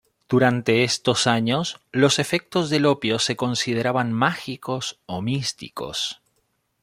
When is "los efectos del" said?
1.91-2.87